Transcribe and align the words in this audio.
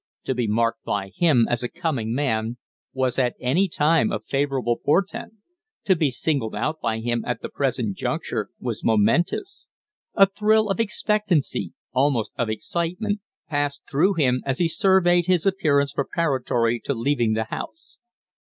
To 0.23 0.33
be 0.33 0.47
marked 0.47 0.83
by 0.83 1.09
him 1.09 1.45
as 1.47 1.61
a 1.61 1.69
coming 1.69 2.11
man 2.11 2.57
was 2.91 3.19
at 3.19 3.35
any 3.39 3.67
time 3.69 4.11
a 4.11 4.19
favorable 4.19 4.75
portent; 4.83 5.33
to 5.83 5.95
be 5.95 6.09
singled 6.09 6.55
out 6.55 6.81
by 6.81 6.97
him 7.01 7.23
at 7.23 7.41
the 7.43 7.49
present 7.49 7.95
juncture 7.97 8.49
was 8.59 8.83
momentous. 8.83 9.67
A 10.15 10.25
thrill 10.25 10.69
of 10.71 10.79
expectancy, 10.79 11.73
almost 11.93 12.31
of 12.35 12.49
excitement, 12.49 13.19
passed 13.47 13.83
through 13.87 14.15
him 14.15 14.41
as 14.43 14.57
he 14.57 14.67
surveyed 14.67 15.27
his 15.27 15.45
appearance 15.45 15.93
preparatory 15.93 16.79
to 16.79 16.95
leaving 16.95 17.33
the 17.33 17.43
house. 17.43 17.99